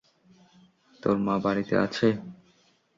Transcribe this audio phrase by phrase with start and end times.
[1.03, 2.07] তোর মা বাড়িতে আছে?